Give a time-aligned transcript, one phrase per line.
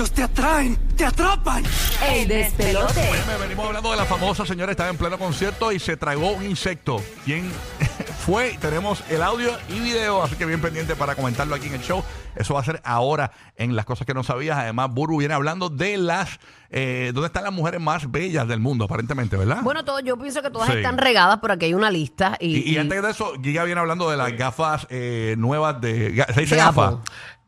[0.00, 1.62] Ellos te atraen, te atrapan.
[2.10, 3.02] El despelote.
[3.26, 6.42] Me venimos hablando de la famosa señora, estaba en pleno concierto y se tragó un
[6.46, 7.02] insecto.
[7.26, 7.52] ¿Quién
[8.24, 8.56] fue?
[8.62, 12.02] Tenemos el audio y video, así que bien pendiente para comentarlo aquí en el show.
[12.34, 14.56] Eso va a ser ahora en las cosas que no sabías.
[14.56, 16.38] Además, Buru viene hablando de las.
[16.70, 19.58] Eh, ¿Dónde están las mujeres más bellas del mundo, aparentemente, verdad?
[19.62, 20.76] Bueno, todo, yo pienso que todas Sí.
[20.78, 22.38] están regadas, pero aquí hay una lista.
[22.40, 26.24] Y, y, y antes de eso, Giga viene hablando de las gafas eh, nuevas de.
[26.32, 26.94] ¿Se dice De gafas?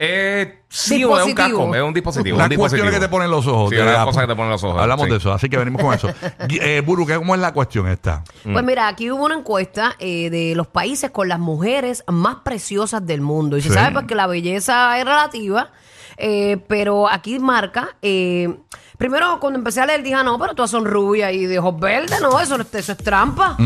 [0.04, 2.36] Eh, sí, es un casco, es un dispositivo.
[2.36, 2.58] Las un dispositivo.
[2.58, 3.70] cuestiones que te ponen los ojos.
[3.70, 4.80] Sí, las cosas que te ponen los ojos.
[4.82, 5.10] Hablamos sí.
[5.12, 6.08] de eso, así que venimos con eso.
[6.50, 8.24] Eh, Buru, ¿qué- ¿cómo es la cuestión esta?
[8.42, 13.06] Pues mira, aquí hubo una encuesta eh, de los países con las mujeres más preciosas
[13.06, 13.56] del mundo.
[13.56, 13.74] Y se Sí.
[13.74, 15.70] sabe pues, que la belleza es relativa,
[16.16, 17.90] eh, pero aquí marca.
[18.98, 21.78] Primero, cuando empecé a leer, dije, ah, no, pero todas son rubias y de ojos
[21.80, 23.56] verdes, no, eso, eso es trampa.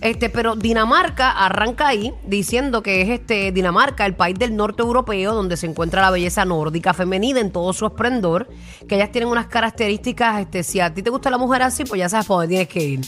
[0.00, 5.34] Este, pero Dinamarca arranca ahí diciendo que es este Dinamarca, el país del norte europeo
[5.34, 8.48] donde se encuentra la belleza nórdica femenina en todo su esplendor,
[8.88, 11.98] que ellas tienen unas características, este, si a ti te gusta la mujer así, pues
[11.98, 13.00] ya sabes por dónde tienes que ir.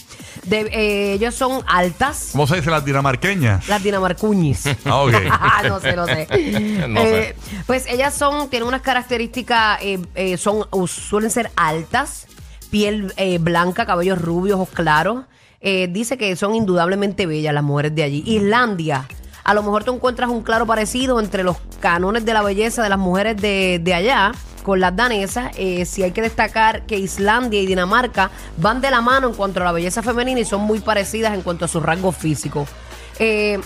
[0.43, 3.67] De, eh, ellas son altas, ¿Cómo se dice las dinamarqueñas?
[3.67, 4.65] las dinamarcuñis.
[4.85, 5.13] Ah, ok.
[5.67, 6.27] no sé, no sé.
[6.89, 12.27] No Eh, Pues ellas son, tienen unas características, eh, eh, son, suelen ser altas,
[12.69, 15.25] piel eh, blanca, cabellos rubios, ojos claros.
[15.61, 18.23] Eh, dice que son indudablemente bellas las mujeres de allí.
[18.25, 19.07] Islandia.
[19.43, 22.89] A lo mejor tú encuentras un claro parecido entre los canones de la belleza de
[22.89, 24.31] las mujeres de, de allá
[24.63, 25.51] con las danesas.
[25.57, 29.61] Eh, si hay que destacar que Islandia y Dinamarca van de la mano en cuanto
[29.61, 32.69] a la belleza femenina y son muy parecidas en cuanto a sus rasgos físicos.
[33.17, 33.59] Eh,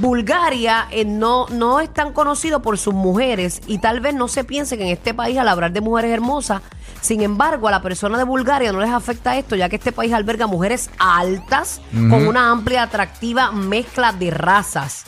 [0.00, 4.76] Bulgaria no, no es tan conocido por sus mujeres y tal vez no se piense
[4.76, 6.60] que en este país al hablar de mujeres hermosas,
[7.00, 10.12] sin embargo a la persona de Bulgaria no les afecta esto ya que este país
[10.12, 15.04] alberga mujeres altas con una amplia atractiva mezcla de razas.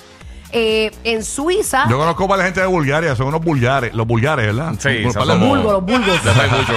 [0.54, 1.86] Eh, en Suiza...
[1.88, 4.74] Yo conozco para la gente de Bulgaria, son unos vulgares, los vulgares, ¿verdad?
[4.78, 5.82] Sí, son los bulgos.
[6.22, 6.74] Sabes mucho.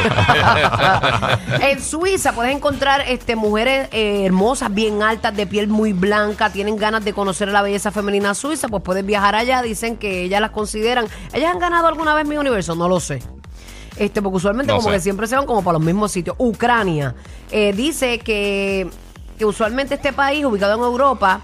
[1.61, 6.77] en Suiza puedes encontrar este, mujeres eh, hermosas, bien altas, de piel muy blanca, tienen
[6.77, 10.51] ganas de conocer la belleza femenina suiza, pues puedes viajar allá, dicen que ellas las
[10.51, 11.07] consideran.
[11.33, 12.75] ¿Ellas han ganado alguna vez mi universo?
[12.75, 13.21] No lo sé.
[13.97, 14.95] Este, porque usualmente No como sé.
[14.95, 16.35] que siempre se van como para los mismos sitios.
[16.39, 17.15] Ucrania
[17.51, 18.89] eh, dice que,
[19.37, 21.41] que usualmente este país, ubicado en Europa,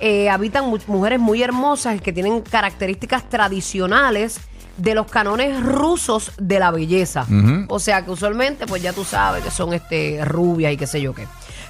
[0.00, 4.40] eh, habitan mu- mujeres muy hermosas que tienen características tradicionales
[4.78, 7.26] de los canones rusos de la belleza.
[7.68, 11.00] O sea que usualmente, pues ya tú sabes que son este rubias y qué sé
[11.00, 11.28] yo qué.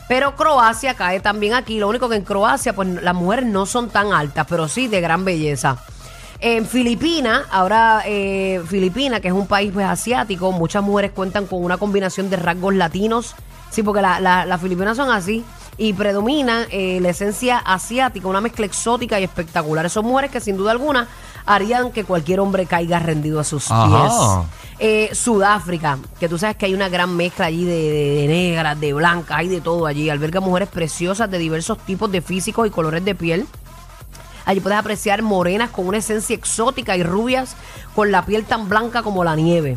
[0.09, 1.79] Pero Croacia cae también aquí.
[1.79, 5.01] Lo único que en Croacia, pues las mujeres no son tan altas, pero sí de
[5.01, 5.79] gran belleza.
[6.45, 11.63] En Filipinas, ahora eh, Filipinas, que es un país pues, asiático, muchas mujeres cuentan con
[11.63, 13.37] una combinación de rasgos latinos.
[13.71, 15.45] Sí, porque la- la- las Filipinas son así.
[15.79, 19.89] Y predomina eh, la esencia asiática, una mezcla exótica y espectacular.
[19.89, 21.07] Son mujeres que sin duda alguna
[21.47, 23.87] harían que cualquier hombre caiga rendido a sus Ajá.
[23.87, 24.13] pies.
[24.81, 28.79] Eh, Sudáfrica, que tú sabes que hay una gran mezcla allí de, de- de negras,
[28.81, 30.11] de blancas, hay de todo allí.
[30.11, 33.47] Alberga mujeres preciosas de diversos tipos de físicos y colores de piel.
[34.45, 37.57] Allí puedes apreciar morenas con una esencia exótica y rubias
[37.95, 39.77] con la piel tan blanca como la nieve.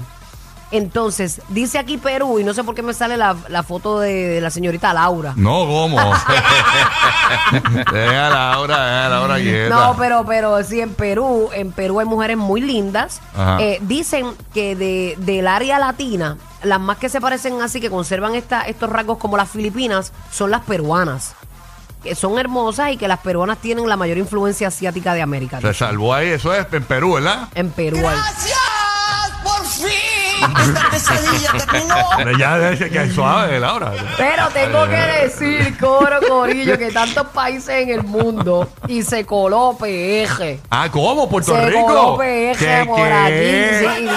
[0.71, 4.27] Entonces, dice aquí Perú, y no sé por qué me sale la, la foto de,
[4.27, 5.33] de la señorita Laura.
[5.35, 5.97] No, ¿cómo?
[7.93, 9.69] deja Laura, deja Laura quieta.
[9.69, 13.21] No, pero, pero sí, en Perú, en Perú hay mujeres muy lindas.
[13.59, 18.35] Eh, dicen que de, del área latina, las más que se parecen así, que conservan
[18.35, 21.35] esta, estos rasgos como las filipinas, son las peruanas.
[22.05, 25.59] Que son hermosas y que las peruanas tienen la mayor influencia asiática de América.
[25.59, 27.47] Se salvó ahí, eso es en Perú, ¿verdad?
[27.55, 27.97] En Perú.
[27.97, 28.59] hay- Gracias,
[29.43, 29.89] por fin.
[30.67, 31.95] Esta pesadilla terminó.
[32.17, 33.91] Pero ya dice que es suave, Laura.
[34.17, 39.75] Pero tengo que decir, coro, corillo, que tantos países en el mundo y se coló
[39.79, 40.59] PG.
[40.69, 41.27] Ah, ¿cómo?
[41.27, 41.85] ¿Puerto se Rico?
[41.87, 43.81] coló PG ¿Qué, por qué?
[43.81, 44.03] aquí.
[44.03, 44.09] sí.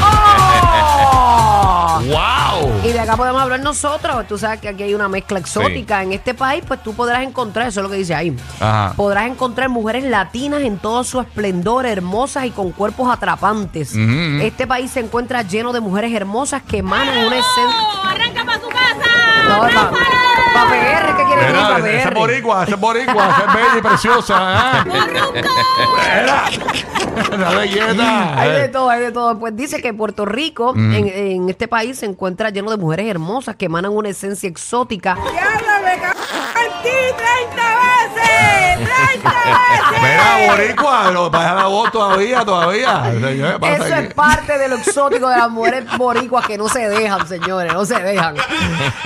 [0.00, 2.00] ¡Oh!
[2.06, 2.65] ¡Wow!
[3.06, 4.26] Acá podemos hablar nosotros.
[4.26, 6.02] Tú sabes que aquí hay una mezcla exótica.
[6.02, 8.36] En este país, pues tú podrás encontrar, eso es lo que dice ahí.
[8.58, 8.94] Ajá.
[8.96, 13.94] Podrás encontrar mujeres latinas en todo su esplendor, hermosas y con cuerpos atrapantes.
[13.94, 18.10] Este país se encuentra lleno de mujeres hermosas que emanan una esencia.
[18.10, 19.04] ¡Arranca para su casa!
[19.50, 19.92] No, pa,
[20.52, 23.82] pa PR, ¿qué quiere decir esa es boricua, esa es boricua, esa es bella y
[23.82, 24.84] preciosa.
[24.84, 24.92] ¿eh?
[28.36, 29.38] Hay de todo, hay de todo.
[29.38, 33.56] Pues dice que Puerto Rico, en, en este país, se encuentra lleno de mujeres hermosas
[33.56, 35.16] que emanan una esencia exótica
[36.82, 38.88] ti 30 veces.
[39.12, 39.76] 30 veces.
[40.02, 43.12] Mira, boricua, lo la voz todavía, todavía.
[43.12, 46.68] Señor, ¿qué pasa Eso es parte de lo exótico de las mujeres boricuas que no
[46.68, 48.36] se dejan, señores, no se dejan.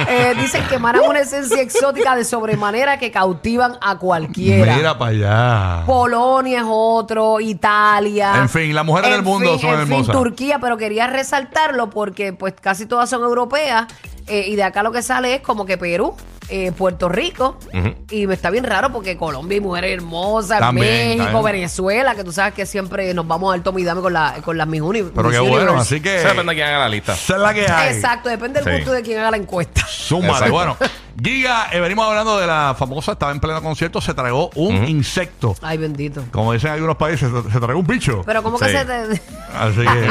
[0.08, 4.76] Eh, dicen que emanan una esencia exótica de sobremanera que cautivan a cualquiera.
[4.76, 5.86] Mira para allá.
[5.86, 8.34] Polonia es otro, Italia.
[8.36, 10.16] En fin, las mujeres En del mundo fin, son en fin, hermosas.
[10.16, 13.86] Turquía, pero quería resaltarlo porque pues casi todas son europeas
[14.30, 16.14] eh, y de acá lo que sale es como que Perú,
[16.48, 17.94] eh, Puerto Rico Ujú.
[18.10, 21.44] y me está bien raro porque Colombia hay mujeres hermosas, También, México, también.
[21.56, 24.56] Venezuela, que tú sabes que siempre nos vamos al tome y dame con, la, con
[24.58, 25.78] las Miss Uni- Pero qué bueno, Universe.
[25.80, 26.16] así que.
[26.18, 27.12] Eso depende de quién haga la lista.
[27.14, 27.94] Esa es la que hay.
[27.94, 28.80] Exacto, depende del Sí.
[28.80, 29.86] gusto de quien haga la encuesta.
[29.86, 30.32] Súmale.
[30.32, 30.52] Exacto.
[30.52, 30.76] Bueno,
[31.22, 35.54] Giga, eh, venimos hablando de la famosa, estaba en pleno concierto, se tragó un insecto.
[35.60, 36.24] Ay, bendito.
[36.32, 38.22] Como dicen algunos países, se, se tragó un bicho.
[38.24, 38.72] Pero como que Sí.
[38.76, 39.22] se te...
[39.54, 40.10] Así que.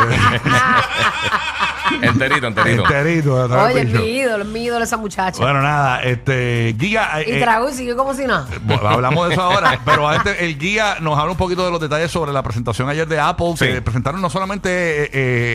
[2.01, 2.83] Enterito, enterito.
[2.85, 3.99] enterito, se tragó un Oye, es bicho.
[3.99, 5.41] mi ídolo, es mi ídolo esa muchacha.
[5.41, 6.75] Bueno, nada, este.
[6.79, 7.21] Giga.
[7.21, 8.47] eh, y eh, tragó y siguió como si nada.
[8.63, 11.79] Bueno, hablamos de eso ahora, pero antes el guía nos habla un poquito de los
[11.81, 13.81] detalles sobre la presentación ayer de Apple, que Sí.
[13.81, 14.69] presentaron no solamente
[15.05, 15.09] eh,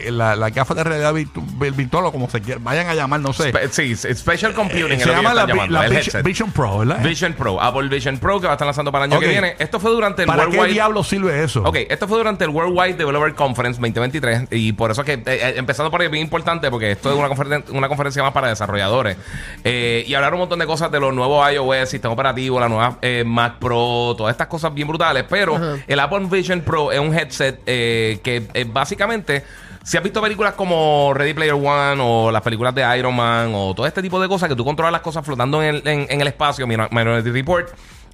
[0.07, 1.45] eh, la, la gafa de realidad virtu-
[1.75, 3.49] virtual o como se quieran, vayan a llamar, no sé.
[3.51, 5.91] Spe- Sí, Special Computing Eh, es se lo que llama la, están llamando, la el
[5.91, 6.25] Vision, headset.
[6.25, 7.03] Vision Pro, ¿verdad?
[7.03, 9.25] Vision Pro, Apple Vision Pro que va a estar lanzando para el año Ok.
[9.25, 9.57] que viene.
[9.59, 11.63] Esto fue durante el ¿Para qué Worldwide diablo sirve eso?
[11.65, 15.23] Ok, esto fue durante el Worldwide Developer Conference 2023 y por eso es que, eh,
[15.27, 19.17] eh, empezando por ahí, importante porque esto es una, conferen- una conferencia más para desarrolladores
[19.63, 22.99] Eh, y hablar un montón de cosas de los nuevos iOS, sistema operativo, la nueva
[23.03, 27.15] eh, Mac Pro, todas estas cosas bien brutales, pero el Apple Vision Pro es un
[27.15, 28.43] headset eh, que
[28.73, 29.45] básicamente...
[29.85, 33.75] Si has visto películas como Ready Player One o las películas de Iron Man o
[33.75, 36.21] todo este tipo de cosas que tú controlas las cosas flotando en el, en- en
[36.23, 37.69] el espacio, Min- Minority Report,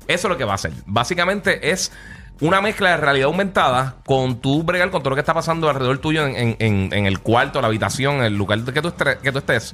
[0.09, 0.73] eso es lo que va a hacer.
[0.87, 1.93] Básicamente es
[2.41, 5.99] una mezcla de realidad aumentada con tu bregar con todo lo que está pasando alrededor
[5.99, 9.19] tuyo en, en- en- en el cuarto, la habitación, en el lugar que tú, estre-
[9.19, 9.73] que tú estés.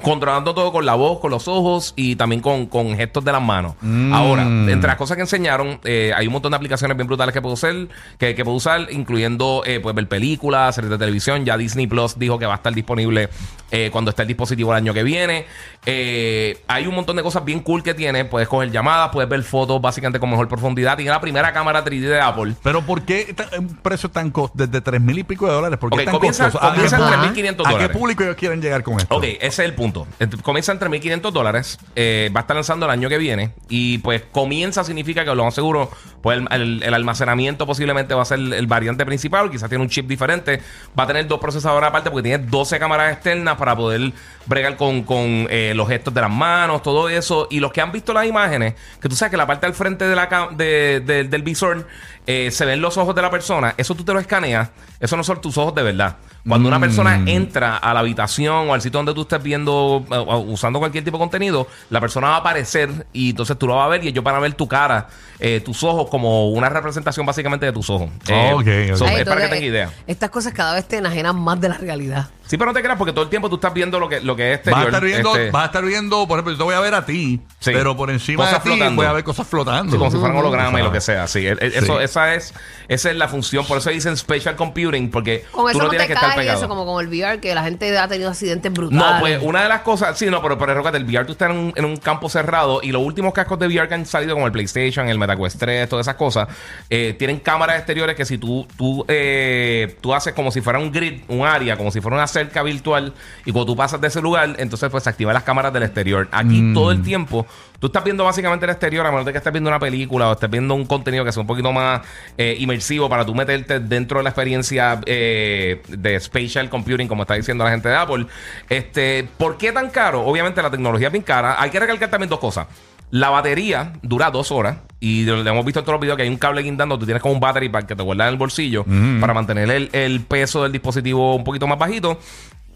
[0.00, 3.42] Controlando todo con la voz, con los ojos y también con, con gestos de las
[3.42, 3.74] manos.
[4.12, 7.42] Ahora, entre las cosas que enseñaron, eh, hay un montón de aplicaciones bien brutales que
[7.42, 11.44] puedo hacer, que, que puedo usar, incluyendo eh, pues, ver películas, series de televisión.
[11.44, 13.28] Ya Disney Plus dijo que va a estar disponible
[13.70, 15.46] eh, cuando esté el dispositivo el año que viene.
[15.86, 18.24] Eh, hay un montón de cosas bien cool que tiene.
[18.24, 20.96] Puedes coger llamadas, puedes ver fotos básicamente con mejor profundidad.
[20.96, 22.54] Tiene la primera cámara 3D de Apple.
[22.62, 24.52] Pero ¿por qué un precio tan costoso?
[24.66, 25.78] Desde tres mil y pico de dólares.
[25.78, 26.64] ¿Por qué Ok, es tan comienza- costoso?
[26.64, 27.96] ¿A- comienza en a- 3.500 ¿A qué dólares.
[27.96, 29.16] público ellos quieren llegar con esto?
[29.16, 30.06] Ok, ese es el punto.
[30.42, 31.78] Comienza en 3.500 dólares.
[31.96, 33.52] eh, va a estar lanzando el año que viene.
[33.68, 35.90] Y pues comienza significa que lo más seguro,
[36.22, 39.50] pues el, el- el almacenamiento posiblemente va a ser el variante principal.
[39.50, 40.60] Quizás tiene un chip diferente.
[40.98, 44.12] Va a tener dos procesadores aparte porque tiene 12 cámaras externas para poder
[44.46, 47.46] bregar con, con, eh, los gestos de las manos, todo eso.
[47.50, 50.06] Y los que han visto las imágenes, que tú sabes que la parte al frente
[50.06, 51.86] de la de- de- del visor
[52.30, 53.72] eh, se ven los ojos de la persona.
[53.78, 54.68] Eso tú te lo escaneas.
[55.00, 56.16] Eso no son tus ojos de verdad.
[56.46, 60.18] Cuando una persona entra a la habitación o al sitio donde tú estés viendo, eh,
[60.46, 63.86] usando cualquier tipo de contenido, la persona va a aparecer y entonces tú lo vas
[63.86, 65.08] a ver y ellos van a ver tu cara,
[65.40, 68.08] eh, tus ojos, como una representación básicamente de tus ojos.
[68.28, 69.86] Eh, so, Ay, es para que tengas idea.
[69.88, 72.28] eh, Estas cosas cada vez te enajenan más de la realidad.
[72.46, 74.34] Sí, pero no te creas porque todo el tiempo tú estás viendo lo que, lo
[74.34, 76.64] que es Vas a estar viendo, este, vas a estar viendo, por ejemplo, yo te
[76.64, 77.72] voy a ver a ti, Sí.
[77.74, 78.96] pero por encima Cosas de ti flotando.
[79.02, 79.92] voy a ver cosas flotando.
[79.92, 81.26] Sí, como si fueran hologramas y lo que sea.
[81.26, 82.04] Sí, el- el- Eso, Sí.
[82.18, 82.54] Esa, es,
[82.88, 83.64] esa es la función.
[83.66, 86.34] Por eso dicen Spatial Computing, porque Con tú eso no no, tienes te que estar
[86.34, 86.58] pegado.
[86.58, 89.04] eso, como con el VR, que la gente ha tenido accidentes brutales.
[89.14, 91.50] No, pues una de las cosas, sí, no, pero, pero Roca, el VR tú estás
[91.50, 94.34] en un, en un campo cerrado y los últimos cascos de VR que han salido,
[94.34, 96.48] como el PlayStation, el MetaQuest 3, todas esas cosas,
[96.90, 100.90] eh, tienen cámaras exteriores que si tú, tú, eh, tú haces como si fuera un
[100.90, 103.12] grid, un área, como si fuera una cerca virtual,
[103.44, 106.28] y cuando tú pasas de ese lugar, entonces pues se activan las cámaras del exterior.
[106.32, 107.46] Aquí todo el tiempo,
[107.78, 110.32] tú estás viendo básicamente el exterior, a menos de que estés viendo una película o
[110.32, 112.00] estés viendo un contenido que sea un poquito más
[112.36, 117.34] eh, inmersivo para tú meterte dentro de la experiencia eh, de spatial computing, como está
[117.34, 118.26] diciendo la gente de Apple.
[118.68, 120.24] Este, ¿Por qué tan caro?
[120.24, 121.60] Obviamente la tecnología es bien cara.
[121.60, 122.66] Hay que recalcar también dos cosas.
[123.10, 126.28] La batería dura dos horas y lo hemos visto en todos los videos que hay
[126.28, 126.98] un cable guindando.
[126.98, 128.84] Tú tienes como un battery pack que te guarda en el bolsillo
[129.18, 132.18] para mantener el, el peso del dispositivo un poquito más bajito.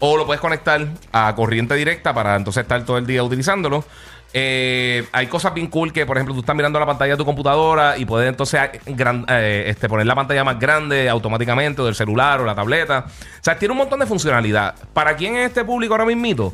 [0.05, 3.85] O lo puedes conectar a corriente directa para entonces estar todo el día utilizándolo.
[4.33, 7.23] Eh, hay cosas bien cool que, por ejemplo, tú estás mirando la pantalla de tu
[7.23, 11.95] computadora y puedes entonces gran- eh, este, poner la pantalla más grande automáticamente o del
[11.95, 13.05] celular o la tableta.
[13.07, 14.75] O sea, tiene un montón de funcionalidad.
[14.93, 16.51] ¿Para quién es este público ahora mismito?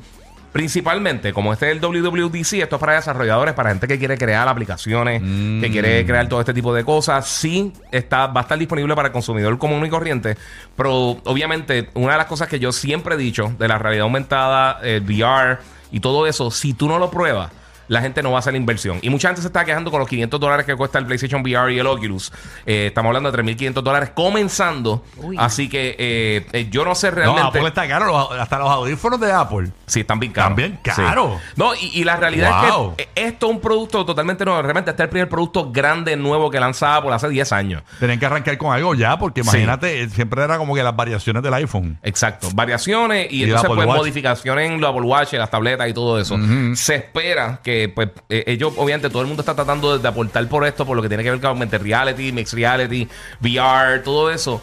[0.51, 4.47] Principalmente, como este es el WWDC, esto es para desarrolladores, para gente que quiere crear
[4.47, 7.27] aplicaciones, que quiere crear todo este tipo de cosas.
[7.27, 10.37] Sí, está, va a estar disponible para el consumidor común y corriente.
[10.75, 14.79] Pero obviamente, una de las cosas que yo siempre he dicho de la realidad aumentada,
[14.81, 15.59] el VR
[15.91, 17.51] y todo eso, si tú no lo pruebas,
[17.89, 19.00] la gente no va a hacer la inversión.
[19.01, 21.74] Y mucha gente se está quejando con los 500 dólares que cuesta el PlayStation VR
[21.74, 22.31] y el Oculus.
[22.65, 25.03] Eh, estamos hablando de 3.500 dólares comenzando.
[25.17, 25.36] Uy.
[25.38, 27.41] Así que eh, eh, yo no sé No, realmente.
[27.48, 28.05] Apple está caro.
[28.08, 29.72] los- hasta los audífonos de Apple.
[29.86, 30.50] Sí, están bien caros.
[30.50, 31.39] También caro.
[31.43, 31.51] Sí.
[31.58, 32.93] No, y, y la realidad Wow.
[32.98, 34.62] es que esto es un producto totalmente nuevo.
[34.62, 37.84] Realmente este es el primer producto grande, nuevo que lanzaba Apple hace 10 años.
[38.00, 41.53] Tienen que arrancar con algo ya, porque imagínate, siempre era como que las variaciones del
[41.55, 41.98] iPhone.
[42.03, 42.50] Exacto.
[42.53, 43.98] Variaciones y, entonces pues Watch.
[43.98, 46.38] modificaciones en los Apple Watch, en las tabletas y todo eso.
[46.75, 50.45] Se espera que pues eh, ellos, obviamente, todo el mundo está tratando de, de aportar
[50.50, 53.07] por esto, por lo que tiene que ver con augmented reality, mixed reality,
[53.41, 54.62] VR, todo eso.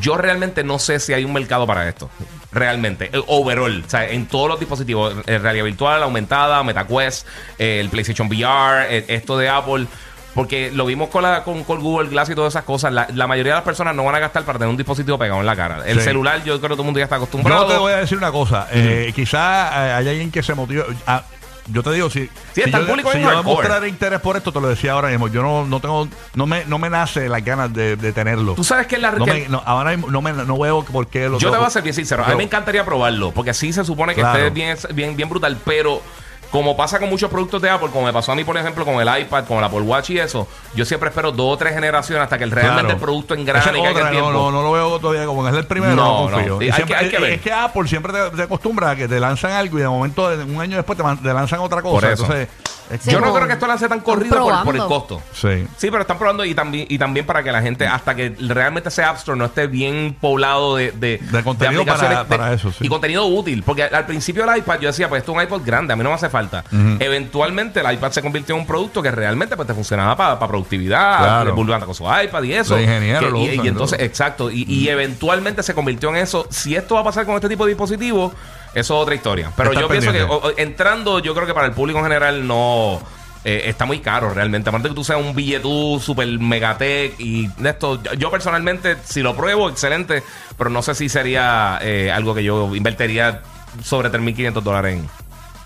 [0.00, 2.10] Yo realmente no sé si hay un mercado para esto.
[2.52, 3.08] Realmente.
[3.12, 3.82] Eh, Overall.
[3.86, 5.14] O sea, en todos los dispositivos.
[5.26, 7.26] eh, realidad virtual, aumentada, MetaQuest,
[7.58, 9.86] eh, el PlayStation VR, eh, esto de Apple.
[10.34, 12.92] Porque lo vimos con, la, con, con Google Glass y todas esas cosas.
[12.92, 15.40] La, la mayoría de las personas no van a gastar para tener un dispositivo pegado
[15.40, 15.82] en la cara.
[15.84, 16.04] El Sí.
[16.04, 17.66] celular, yo creo que todo el mundo ya está acostumbrado.
[17.66, 18.68] Yo te voy a decir una cosa.
[18.70, 20.84] eh, quizá eh, hay alguien que se motiva.
[21.06, 21.24] ah,
[21.70, 23.48] yo te digo, si, si está el yo, público si yo hardcore.
[23.48, 25.28] demostrar interés por esto, te lo decía ahora mismo.
[25.28, 28.54] Yo no, no tengo, no me, no me nace las ganas de, de tenerlo.
[28.54, 31.06] Tú sabes que la No que- me- no, ahora mismo no, me, no veo por
[31.08, 32.24] qué lo Yo te voy a ser bien sincero.
[32.24, 33.32] A mí me encantaría probarlo.
[33.32, 34.38] Porque sí se supone que Claro.
[34.38, 35.58] esté bien, bien, bien brutal.
[35.64, 36.00] Pero
[36.50, 38.94] como pasa con muchos productos de Apple, como me pasó a mí, por ejemplo, con
[39.06, 42.22] el iPad, con el Apple Watch y eso, yo siempre espero dos o tres generaciones
[42.24, 42.94] hasta que el- realmente Claro.
[42.94, 45.66] el producto engrane es otra, no, no, no lo veo todavía como que es el
[45.66, 46.54] primero, No, no, confío.
[46.56, 46.62] no.
[46.62, 47.32] Y Hay siempre- que- hay que ver.
[47.32, 50.26] Es que Apple siempre te, te acostumbra a que te lanzan algo y de momento,
[50.26, 52.06] un año después, te, te lanzan otra cosa.
[52.06, 52.22] Por eso.
[52.24, 52.48] Entonces,
[52.90, 55.22] es yo no creo que esto lance tan están corrido por, por el costo.
[55.32, 55.66] Sí.
[55.76, 58.88] Sí, pero están probando y también, y también para que la gente, hasta que realmente
[58.88, 62.84] ese App Store no esté bien poblado de, de, De contenido para- para eso, sí.
[62.86, 63.62] Y contenido útil.
[63.62, 66.02] Porque al principio el iPad yo decía, pues esto es un iPod grande, a mí
[66.02, 66.64] no me hace falta.
[67.00, 71.18] Eventualmente el iPad se convirtió en un producto que realmente pues, te funcionaba para productividad,
[71.18, 71.54] Claro.
[71.54, 72.76] con su iPad y eso.
[72.76, 72.86] Que-
[73.30, 74.06] lo y, usan y y entonces, todo.
[74.06, 74.50] exacto.
[74.50, 76.46] Y, y eventualmente se convirtió en eso.
[76.50, 78.32] Si esto va a pasar con este tipo de dispositivos,
[78.74, 79.50] eso es otra historia.
[79.56, 83.00] Pero yo pienso que o- entrando, yo creo que para el público en general no.
[83.44, 84.68] eh, está muy caro realmente.
[84.68, 89.34] Aparte que tú seas un billetú super megatech y esto, yo, yo personalmente, si lo
[89.36, 90.22] pruebo, excelente.
[90.56, 93.40] Pero no sé si sería eh, algo que yo invertiría
[93.82, 95.08] sobre 3.500 dólares en.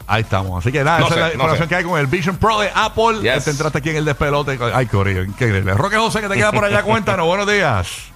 [0.06, 0.58] Ahí estamos.
[0.62, 1.68] Así que nada, No esa sé, es la no información sé.
[1.70, 3.20] que hay con el Vision Pro de Apple.
[3.22, 3.44] Yes.
[3.44, 4.58] Te entraste aquí en el despelote.
[4.74, 5.72] Ay, Corillo, increíble.
[5.74, 7.24] Roque José, que te queda por allá, cuéntanos.
[7.26, 8.11] Buenos días.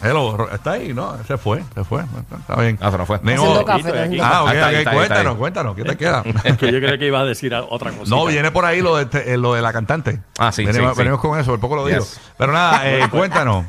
[0.00, 1.16] Hello, está ahí, ¿no?
[1.24, 2.02] Se fue, se fue.
[2.40, 2.78] Está bien.
[2.80, 3.18] Ah, se nos fue.
[3.22, 3.64] Ni Haciendo modo.
[3.64, 6.22] café, Ah, ok, Ahí está, ok, ahí está, ahí cuéntanos, cuéntanos, ¿qué te queda?
[6.44, 8.14] Es que yo creía que iba a decir otra cosa.
[8.14, 10.20] No, viene por ahí lo de, te- eh, lo de la cantante.
[10.38, 10.98] Ah, sí, Venimos, sí, sí.
[10.98, 11.98] venimos con eso, por poco lo digo.
[11.98, 12.20] Yes.
[12.38, 13.64] Pero nada, eh, cuéntanos.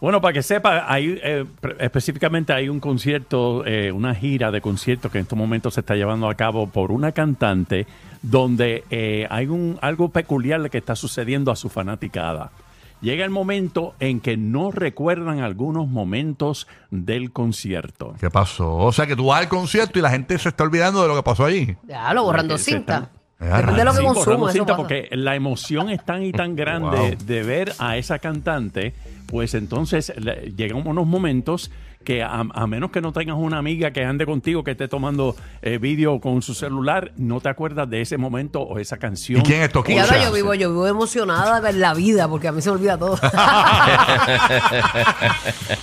[0.00, 1.44] Bueno, para que sepa, hay, eh,
[1.80, 5.94] específicamente hay un concierto, eh, una gira de conciertos que en estos momentos se está
[5.96, 7.86] llevando a cabo por una cantante
[8.22, 12.50] donde eh, hay un algo peculiar que está sucediendo a su fanaticada.
[13.00, 18.14] Llega el momento en que no recuerdan algunos momentos del concierto.
[18.18, 18.74] ¿Qué pasó?
[18.76, 21.14] O sea, que tú vas al concierto y la gente se está olvidando de lo
[21.14, 21.76] que pasó allí.
[21.86, 22.94] Ya, lo borrando Que se cinta.
[22.94, 24.24] están- Depende de lo que Sí, consumo.
[24.24, 27.24] borrando cinta, porque la emoción es tan y tan grande Wow.
[27.24, 28.94] de ver a esa cantante,
[29.28, 31.70] pues entonces le- llegan unos momentos
[32.04, 35.36] que a, a menos que no tengas una amiga que ande contigo, que esté tomando
[35.62, 39.40] eh, vídeo con su celular, no te acuerdas de ese momento o esa canción.
[39.40, 42.52] ¿Y quién es Y ahora yo vivo, yo vivo emocionada en la vida porque a
[42.52, 43.18] mí se me olvida todo.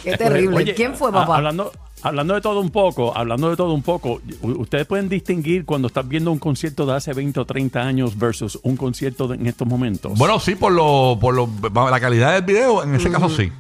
[0.04, 0.58] Qué terrible.
[0.58, 1.38] Oye, ¿Quién fue, a- papá?
[1.38, 1.72] Hablando,
[2.06, 6.08] hablando de todo un poco, hablando de todo un poco, ustedes pueden distinguir cuando estás
[6.08, 9.68] viendo un concierto de hace 20 o 30 años versus un concierto de- en estos
[9.68, 10.18] momentos.
[10.18, 11.50] Bueno, sí, por lo, por lo,
[11.90, 13.52] la calidad del video, en ese caso sí.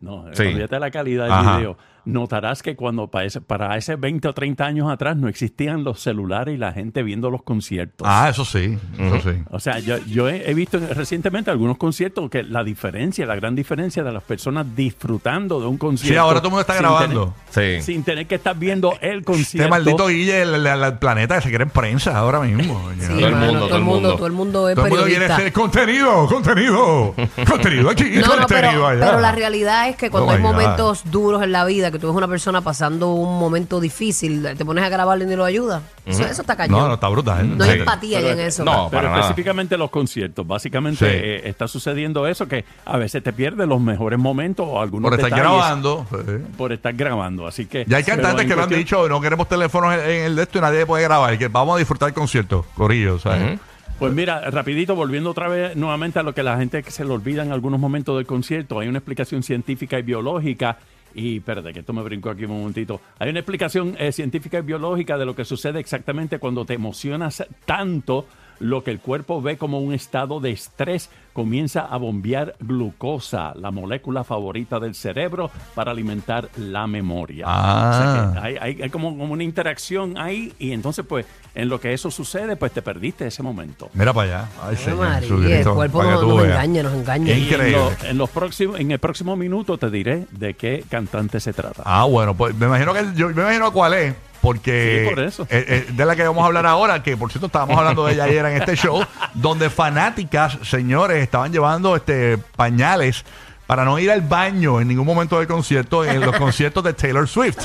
[0.00, 0.44] No, Sí.
[0.52, 1.56] la calidad del Ajá.
[1.58, 1.76] video.
[2.04, 6.00] Notarás que cuando para ese, para ese 20 o 30 años atrás no existían los
[6.00, 8.06] celulares y la gente viendo los conciertos.
[8.08, 9.42] Ah, eso sí, eso sí.
[9.50, 13.54] O sea, yo, yo he, he visto recientemente algunos conciertos que la diferencia, la gran
[13.54, 16.12] diferencia de las personas disfrando de un concierto.
[16.12, 17.34] Sí, ahora todo el mundo está grabando.
[17.52, 17.82] tener- Sí.
[17.82, 19.64] sin tener que estar viendo el concierto.
[19.64, 22.90] Este maldito Guille, el, el- el planeta que se quiere en prensa ahora mismo.
[23.00, 25.52] Sí, Todo el mundo, todo el mundo, todo el mundo es Todo el mundo quiere
[25.52, 27.14] contenido, contenido,
[27.48, 29.06] contenido aquí, No, no, contenido pero, allá.
[29.06, 32.06] pero la realidad es que cuando Oh hay momentos duros en la vida, que tú
[32.08, 35.82] ves una persona pasando un momento difícil, te pones a grabarlo y ni lo ayuda.
[36.06, 36.78] Eso, eso está cañón.
[36.78, 37.56] No, no, está brutal.
[37.58, 37.78] No hay Sí.
[37.80, 38.64] empatía ya en eso.
[38.64, 39.20] No, Pero para nada.
[39.20, 41.16] específicamente los conciertos, básicamente Sí.
[41.16, 45.20] eh, está sucediendo eso que a veces te pierdes los mejores momentos o algunos Por
[45.20, 46.06] estar grabando.
[46.10, 46.16] sí.
[46.56, 49.48] por estar grabando, así que Ya hay pero cantantes que lo han dicho, no queremos
[49.48, 52.64] teléfonos en, el de esto y nadie puede grabar, que vamos a disfrutar el concierto,
[52.74, 53.58] Corillo, ¿sabes?
[53.98, 57.10] Pues mira, rapidito, volviendo otra vez nuevamente a lo que la gente que se le
[57.10, 60.78] olvida en algunos momentos del concierto, hay una explicación científica y biológica.
[61.14, 63.00] Y espérate, que esto me brincó aquí un momentito.
[63.18, 67.44] Hay una explicación eh, científica y biológica de lo que sucede exactamente cuando te emocionas
[67.64, 68.26] tanto
[68.60, 73.70] lo que el cuerpo ve como un estado de estrés comienza a bombear glucosa, la
[73.70, 77.44] molécula favorita del cerebro, para alimentar la memoria.
[77.46, 77.90] Ah.
[77.90, 81.68] O sea que hay, hay- hay como, como una interacción ahí y entonces pues en
[81.68, 83.88] lo que eso sucede pues te perdiste ese momento.
[83.94, 84.48] Mira para allá.
[84.62, 87.32] Ay, señor María, el cuerpo no- nos engaña, nos engaña.
[87.32, 87.70] En, increíble.
[88.02, 91.82] lo- en los próximos, en el próximo minuto te diré de qué cantante se trata.
[91.84, 94.14] Ah, bueno, pues me imagino que yo me imagino cuál es.
[94.48, 95.42] Porque Sí, por eso.
[95.50, 98.14] eh, eh, de la que vamos a hablar ahora, que por cierto estábamos hablando de
[98.14, 103.24] ella ayer en este show, donde fanáticas, señores, estaban llevando este pañales
[103.68, 107.28] para no ir al baño en ningún momento del concierto, en los conciertos de Taylor
[107.28, 107.58] Swift.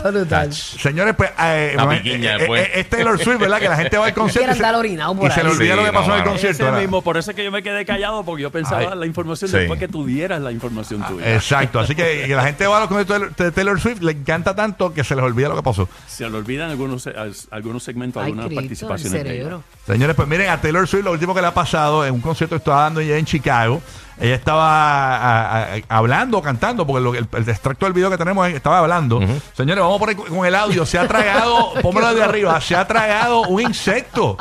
[0.51, 2.61] Señores, pues, eh, La eh, piquiña eh, después.
[2.67, 3.59] eh, es Taylor Swift, ¿verdad?
[3.59, 5.85] Que la gente va al concierto y orinado por y se le olvida Sí, lo
[5.85, 6.31] que no, pasó en el mano.
[6.31, 6.55] concierto.
[6.55, 6.79] Ese ¿verdad?
[6.81, 9.49] mismo, por eso es que yo me quedé callado, porque yo pensaba Ay, la información
[9.49, 9.55] sí.
[9.57, 11.35] después que tú dieras la información tuya.
[11.35, 14.53] Exacto, así que, que la gente va a los conciertos de Taylor Swift, le encanta
[14.53, 15.87] tanto que se les olvida lo que pasó.
[16.05, 17.13] Se le olvidan algunos, eh,
[17.51, 19.39] algunos segmentos, Ay, algunas Cristo, el participaciones de ella.
[19.39, 19.63] cerebro.
[19.87, 22.55] Señores, pues miren, a Taylor Swift lo último que le ha pasado en un concierto
[22.55, 23.81] que estaba dando ella en Chicago.
[24.19, 28.45] Ella estaba a- a- hablando, cantando, porque lo- el, el extracto del video que tenemos
[28.45, 29.19] es que estaba hablando.
[29.57, 30.85] Señores, vamos por ahí con el audio.
[30.85, 34.37] Se ha tragado, póngalo de arriba, se ha tragado un insecto.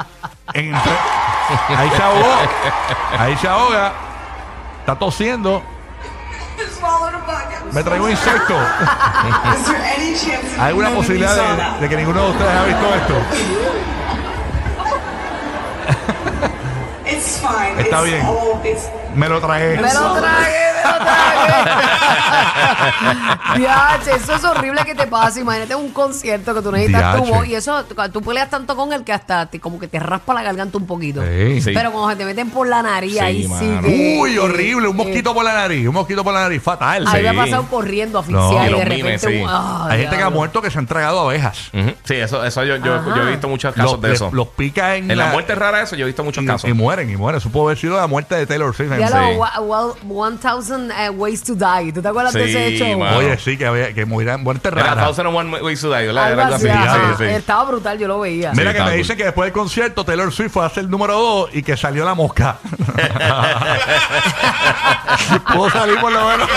[0.55, 2.29] En- ahí se ahogó.
[3.19, 3.93] Ahí se ahoga.
[4.81, 5.63] Está tosiendo.
[7.73, 8.55] Me traigo un insecto.
[10.59, 13.15] ¿Hay alguna posibilidad de, de que ninguno de ustedes ha visto esto?
[17.07, 17.81] It's fine.
[17.81, 18.27] Está it's bien.
[19.15, 19.79] Me lo tragué.
[23.57, 25.41] Diache, eso es horrible que te pase.
[25.41, 28.93] Imagínate un concierto que tú necesitas tu voz y eso, cuando tú peleas tanto con
[28.93, 31.23] él que hasta te, como que te raspa la garganta un poquito.
[31.23, 31.61] Sí.
[31.61, 31.71] Sí.
[31.75, 34.97] Pero cuando se te meten por la nariz, Sí, ahí sí que- Uy, horrible, un
[34.97, 37.05] mosquito por la nariz, un mosquito por la nariz, fatal.
[37.07, 37.39] Ahí me ha Sí.
[37.39, 38.21] pasado corriendo No.
[38.21, 39.03] asfixiada Y y de los repente.
[39.05, 39.45] mimes, sí.
[39.49, 41.71] ah, Hay gente que ha muerto que se han tragado abejas.
[42.05, 44.31] Sí, eso, eso yo, yo, he visto muchos casos Los, de eso.
[44.33, 46.69] los pica en, en la muerte rara eso yo he visto muchos y, casos.
[46.71, 47.39] y mueren, y mueren.
[47.39, 48.93] Eso puede haber sido la muerte de Taylor Swift.
[48.99, 49.15] Ya Sí.
[49.15, 51.93] lo wa- wa- 1000 eh, Ways to Die.
[51.93, 52.99] ¿Tú te acuerdas de ese hecho?
[52.99, 53.17] mano.
[53.17, 55.05] Oye, sí, que, había, que morirán muerte Era rara.
[55.07, 56.25] Thousand and One Ways to Die, ¿verdad?
[56.27, 56.79] Algo Era algo así, así.
[56.79, 57.15] ajá.
[57.17, 57.31] Sí, sí.
[57.31, 58.53] Estaba brutal, yo lo veía.
[58.53, 60.91] Mira Sí, que me dicen que después del concierto Taylor Swift fue a hacer el
[60.91, 62.59] número 2 y que salió la mosca.
[65.73, 66.49] Salir por lo menos.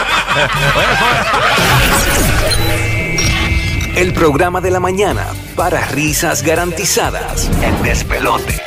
[3.96, 7.50] El programa de la mañana para risas garantizadas.
[7.63, 8.62] El despelote.